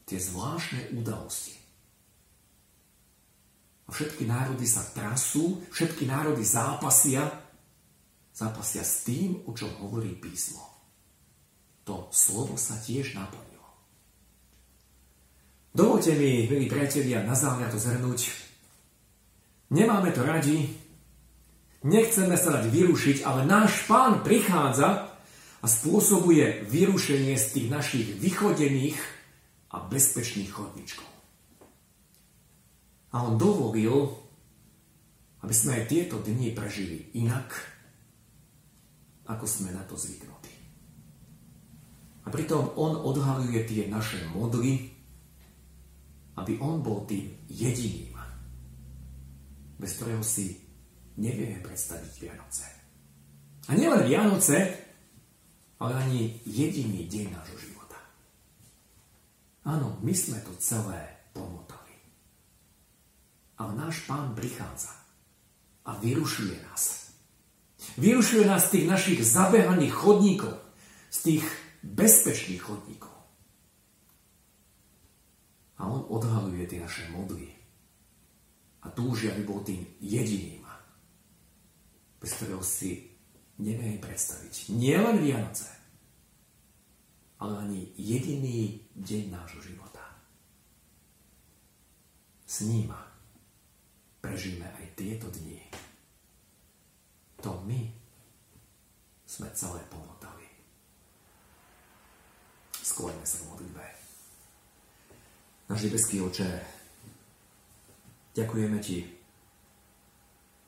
tie 0.10 0.18
zvláštne 0.18 0.98
udalosti. 0.98 1.59
A 3.90 3.92
všetky 3.92 4.30
národy 4.30 4.70
sa 4.70 4.86
trasú, 4.94 5.66
všetky 5.74 6.06
národy 6.06 6.46
zápasia, 6.46 7.26
zápasia 8.30 8.86
s 8.86 9.02
tým, 9.02 9.50
o 9.50 9.58
čom 9.58 9.74
hovorí 9.82 10.14
písmo. 10.14 10.62
To 11.90 12.06
slovo 12.14 12.54
sa 12.54 12.78
tiež 12.78 13.18
naplnilo. 13.18 13.66
Dovolte 15.74 16.14
mi, 16.14 16.46
milí 16.46 16.70
priatelia, 16.70 17.26
na 17.26 17.34
záver 17.34 17.66
to 17.74 17.82
zhrnúť 17.82 18.50
Nemáme 19.70 20.10
to 20.14 20.26
radi, 20.26 20.66
nechceme 21.86 22.34
sa 22.38 22.58
dať 22.58 22.74
vyrušiť, 22.74 23.18
ale 23.22 23.46
náš 23.46 23.86
pán 23.86 24.26
prichádza 24.26 25.14
a 25.62 25.66
spôsobuje 25.66 26.66
vyrušenie 26.66 27.38
z 27.38 27.46
tých 27.54 27.68
našich 27.70 28.08
vychodených 28.18 28.98
a 29.70 29.82
bezpečných 29.82 30.50
chodničkov. 30.50 31.19
A 33.10 33.26
on 33.26 33.42
dovolil, 33.42 34.14
aby 35.42 35.54
sme 35.56 35.82
aj 35.82 35.90
tieto 35.90 36.22
dni 36.22 36.54
prežili 36.54 37.10
inak, 37.18 37.50
ako 39.30 39.46
sme 39.46 39.74
na 39.74 39.82
to 39.86 39.98
zvyknutí. 39.98 40.54
A 42.26 42.28
pritom 42.30 42.78
on 42.78 42.94
odhaluje 43.02 43.66
tie 43.66 43.90
naše 43.90 44.22
modly, 44.30 44.94
aby 46.38 46.62
on 46.62 46.86
bol 46.86 47.04
tým 47.10 47.34
jediným, 47.50 48.14
bez 49.80 49.98
ktorého 49.98 50.22
si 50.22 50.60
nevieme 51.18 51.60
predstaviť 51.66 52.14
Vianoce. 52.22 52.66
A 53.70 53.76
nielen 53.76 54.06
Vianoce, 54.08 54.58
ale 55.80 55.94
ani 55.96 56.42
jediný 56.46 57.08
deň 57.08 57.26
nášho 57.34 57.58
života. 57.60 58.00
Áno, 59.68 60.00
my 60.02 60.14
sme 60.16 60.40
to 60.44 60.54
celé 60.60 61.30
pomotali. 61.32 61.79
Ale 63.60 63.76
náš 63.76 64.08
pán 64.08 64.32
prichádza 64.34 64.96
a 65.84 66.00
vyrušuje 66.00 66.56
nás. 66.64 67.12
Vyrušuje 68.00 68.48
nás 68.48 68.72
z 68.72 68.80
tých 68.80 68.86
našich 68.88 69.20
zabehaných 69.20 69.92
chodníkov, 69.92 70.56
z 71.12 71.18
tých 71.20 71.46
bezpečných 71.84 72.64
chodníkov. 72.64 73.12
A 75.80 75.88
on 75.88 76.08
odhaluje 76.08 76.68
tie 76.68 76.80
naše 76.80 77.08
modly, 77.12 77.60
a 78.84 78.88
túži, 78.88 79.28
aby 79.28 79.44
bol 79.44 79.60
tým 79.60 79.84
jediným, 80.00 80.64
bez 82.20 82.32
ktorého 82.36 82.64
si 82.64 83.12
neviem 83.60 84.00
predstaviť. 84.00 84.72
Nie 84.72 85.04
len 85.04 85.20
Vianoce, 85.20 85.68
ale 87.40 87.54
ani 87.60 87.82
jediný 88.00 88.88
deň 88.96 89.24
nášho 89.32 89.60
života. 89.64 90.04
S 92.48 92.64
prežíme 94.30 94.70
aj 94.70 94.86
tieto 94.94 95.26
dni. 95.34 95.58
To 97.42 97.58
my 97.66 97.82
sme 99.26 99.50
celé 99.58 99.82
pomotali. 99.90 100.46
Skloňme 102.78 103.26
sa 103.26 103.42
v 103.42 103.50
modlitbe. 103.50 103.86
Náš 105.74 105.80
nebeský 105.90 106.22
oče, 106.22 106.78
Ďakujeme 108.38 108.78
Ti, 108.80 109.10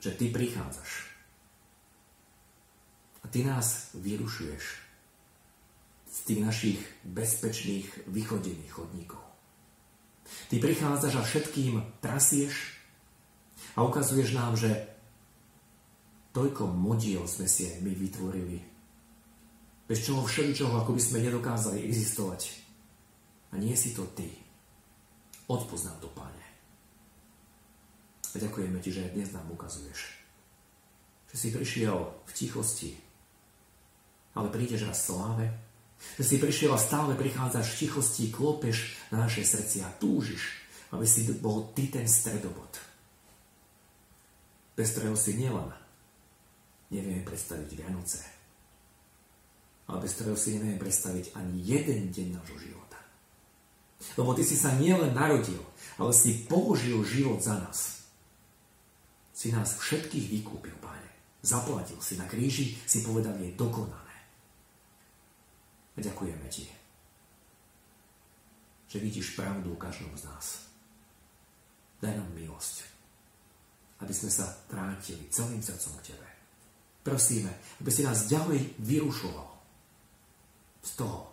že 0.02 0.12
Ty 0.18 0.26
prichádzaš 0.34 0.92
a 3.22 3.30
Ty 3.30 3.46
nás 3.46 3.94
vyrušuješ 3.94 4.64
z 6.12 6.18
tých 6.26 6.42
našich 6.42 6.80
bezpečných 7.06 8.10
vychodených 8.10 8.74
chodníkov. 8.74 9.22
Ty 10.50 10.58
prichádzaš 10.58 11.14
a 11.16 11.24
všetkým 11.24 12.02
trasieš 12.02 12.81
a 13.76 13.84
ukazuješ 13.84 14.36
nám, 14.36 14.60
že 14.60 14.92
toľko 16.36 16.72
modiel 16.72 17.24
sme 17.28 17.48
si 17.48 17.68
aj 17.68 17.84
my 17.84 17.92
vytvorili, 17.92 18.58
bez 19.88 20.08
čoho 20.08 20.24
všeličoho, 20.24 20.84
ako 20.84 20.96
by 20.96 21.02
sme 21.04 21.24
nedokázali 21.24 21.84
existovať. 21.84 22.64
A 23.52 23.60
nie 23.60 23.76
si 23.76 23.92
to 23.92 24.08
Ty. 24.16 24.28
Odpoznám 25.52 26.00
to, 26.00 26.08
Páne. 26.16 26.48
A 28.32 28.36
ďakujeme 28.40 28.80
Ti, 28.80 28.96
že 28.96 29.12
dnes 29.12 29.36
nám 29.36 29.52
ukazuješ, 29.52 30.00
že 31.28 31.36
si 31.36 31.52
prišiel 31.52 32.00
v 32.24 32.32
tichosti, 32.32 32.96
ale 34.32 34.48
prídeš 34.48 34.88
raz 34.88 35.04
v 35.04 35.08
sláve, 35.12 35.46
že 36.16 36.24
si 36.24 36.36
prišiel 36.40 36.72
a 36.72 36.80
stále 36.80 37.20
prichádzaš 37.20 37.76
v 37.76 37.80
tichosti, 37.84 38.32
klopeš 38.32 38.96
na 39.12 39.28
naše 39.28 39.44
srdcia, 39.44 40.00
túžiš, 40.00 40.64
aby 40.96 41.04
si 41.04 41.28
bol 41.36 41.76
Ty 41.76 42.00
ten 42.00 42.08
stredobod. 42.08 42.91
Si 44.76 45.38
nielen 45.38 45.70
nevieme 46.90 47.22
predstaviť 47.22 47.70
Vianoce, 47.78 48.24
ale 49.86 50.02
bez 50.02 50.18
ktorého 50.18 50.40
si 50.40 50.58
nevieme 50.58 50.82
predstaviť 50.82 51.38
ani 51.38 51.62
jeden 51.62 52.10
deň 52.10 52.28
nášho 52.42 52.58
života. 52.58 52.98
Lebo 54.18 54.34
Ty 54.34 54.42
si 54.42 54.58
sa 54.58 54.74
nielen 54.74 55.14
narodil, 55.14 55.62
ale 56.02 56.12
si 56.16 56.48
položil 56.50 57.04
život 57.06 57.38
za 57.44 57.62
nás 57.62 58.02
si 59.42 59.50
nás 59.50 59.74
všetkých 59.74 60.30
vykúpil, 60.38 60.78
páne. 60.78 61.10
Zaplatil 61.42 61.98
si 61.98 62.14
na 62.14 62.30
kríži, 62.30 62.78
si 62.86 63.02
povedal, 63.02 63.34
je 63.42 63.58
dokonané. 63.58 64.18
A 65.96 66.00
ďakujeme 66.00 66.46
ti, 66.46 66.70
že 68.86 69.02
vidíš 69.02 69.34
pravdu 69.34 69.74
u 69.74 69.82
každom 69.82 70.14
z 70.14 70.30
nás. 70.30 70.70
Daj 72.06 72.22
nám 72.22 72.30
milosť, 72.38 72.86
aby 74.02 74.14
sme 74.14 74.34
sa 74.34 74.50
vrátili 74.68 75.30
celým 75.30 75.62
srdcom 75.62 75.94
k 76.02 76.14
Tebe. 76.14 76.28
Prosíme, 77.02 77.54
aby 77.82 77.90
si 77.90 78.06
nás 78.06 78.30
ďalej 78.30 78.82
vyrušoval 78.82 79.50
z 80.82 80.92
toho, 80.98 81.30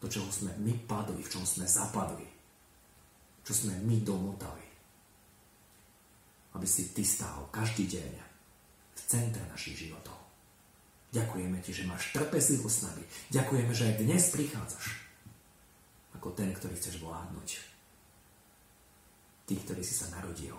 do 0.00 0.08
čoho 0.08 0.28
sme 0.28 0.52
my 0.60 0.72
padli, 0.84 1.20
v 1.24 1.32
čom 1.32 1.44
sme 1.44 1.64
zapadli, 1.64 2.28
čo 3.44 3.52
sme 3.52 3.80
my 3.80 3.96
domotali 4.04 4.66
aby 6.56 6.64
si 6.64 6.88
Ty 6.96 7.04
stál 7.04 7.40
každý 7.52 7.84
deň 7.84 8.12
v 8.96 9.00
centre 9.04 9.44
našich 9.52 9.76
životov. 9.76 10.16
Ďakujeme 11.12 11.60
Ti, 11.60 11.70
že 11.76 11.84
máš 11.84 12.08
trpezlivosť 12.16 12.76
s 12.80 12.84
nami. 12.88 13.04
Ďakujeme, 13.28 13.72
že 13.76 13.84
aj 13.92 14.00
dnes 14.00 14.24
prichádzaš 14.32 14.86
ako 16.16 16.32
ten, 16.32 16.48
ktorý 16.56 16.72
chceš 16.80 16.96
vládnuť. 17.04 17.48
Ty, 19.46 19.54
ktorý 19.62 19.82
si 19.84 19.94
sa 19.94 20.08
narodil, 20.16 20.56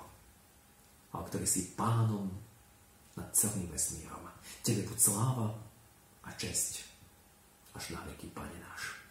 ale 1.17 1.25
ktorý 1.25 1.49
si 1.49 1.73
pánom 1.73 2.29
nad 3.17 3.33
celým 3.33 3.65
vesmírom. 3.73 4.21
Tebe 4.61 4.85
buď 4.85 4.99
sláva 5.01 5.49
a 6.21 6.29
česť 6.37 6.85
až 7.73 7.97
na 7.97 8.01
veky, 8.05 8.29
Pane 8.29 8.57
náš. 8.61 9.01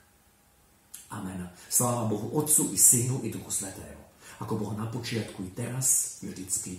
Amen. 1.11 1.43
Sláva 1.67 2.07
Bohu 2.07 2.39
Otcu 2.39 2.71
i 2.71 2.79
Synu 2.79 3.27
i 3.27 3.31
Duchu 3.35 3.51
Svetému 3.51 4.07
ako 4.41 4.53
bolo 4.61 4.73
na 4.77 4.85
počiatku 4.89 5.49
i 5.49 5.51
teraz, 5.57 6.19
vždycky, 6.21 6.77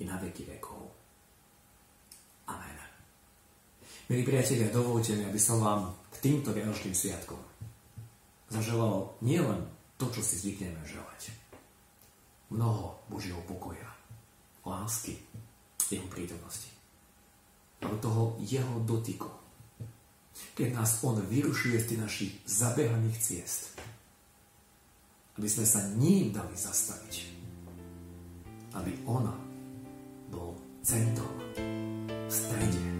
i 0.00 0.04
na 0.08 0.16
veky 0.16 0.48
vekov. 0.56 0.88
Amen. 2.48 2.78
Milí 4.08 4.24
priatelia, 4.24 4.72
dovolte 4.72 5.12
mi, 5.12 5.28
aby 5.28 5.36
som 5.36 5.60
vám 5.60 5.92
k 6.08 6.16
týmto 6.24 6.56
Vianočným 6.56 6.96
sviatkom 6.96 7.40
zaželal 8.48 9.16
nielen 9.24 9.68
to, 9.96 10.08
čo 10.12 10.20
si 10.24 10.40
zvykneme 10.40 10.80
želať. 10.84 11.32
Mnoho 12.52 13.00
Božieho 13.08 13.40
pokoja, 13.48 13.88
lásky, 14.66 15.18
jeho 15.90 16.06
prítomnosti. 16.08 16.70
Ale 17.82 17.98
toho 17.98 18.38
jeho 18.38 18.80
dotyku. 18.86 19.28
Keď 20.54 20.68
nás 20.72 21.02
on 21.02 21.18
vyrušuje 21.20 21.76
z 21.82 21.86
tých 21.92 22.00
našich 22.00 22.32
zabehaných 22.46 23.18
ciest, 23.18 23.74
aby 25.36 25.48
sme 25.48 25.66
sa 25.66 25.80
ním 25.96 26.30
dali 26.30 26.54
zastaviť. 26.54 27.14
Aby 28.72 28.92
ona 29.04 29.34
bol 30.32 30.56
centrom, 30.80 31.36
v 32.06 32.32
strede 32.32 32.91